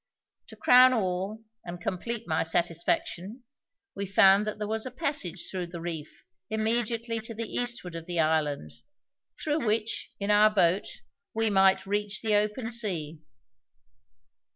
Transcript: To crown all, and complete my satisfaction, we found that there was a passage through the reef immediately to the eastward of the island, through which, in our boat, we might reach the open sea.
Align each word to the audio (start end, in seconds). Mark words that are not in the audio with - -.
To 0.47 0.55
crown 0.55 0.93
all, 0.93 1.43
and 1.63 1.79
complete 1.79 2.27
my 2.27 2.41
satisfaction, 2.41 3.43
we 3.93 4.07
found 4.07 4.47
that 4.47 4.57
there 4.57 4.67
was 4.67 4.87
a 4.87 4.89
passage 4.89 5.47
through 5.51 5.67
the 5.67 5.79
reef 5.79 6.23
immediately 6.49 7.19
to 7.19 7.35
the 7.35 7.47
eastward 7.47 7.93
of 7.93 8.07
the 8.07 8.19
island, 8.19 8.71
through 9.39 9.59
which, 9.63 10.11
in 10.19 10.31
our 10.31 10.49
boat, 10.49 10.87
we 11.35 11.51
might 11.51 11.85
reach 11.85 12.23
the 12.23 12.33
open 12.33 12.71
sea. 12.71 13.21